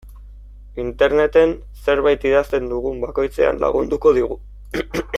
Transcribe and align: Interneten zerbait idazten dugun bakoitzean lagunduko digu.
Interneten 0.83 1.53
zerbait 1.87 2.25
idazten 2.31 2.73
dugun 2.73 2.99
bakoitzean 3.07 3.63
lagunduko 3.67 4.19
digu. 4.21 4.41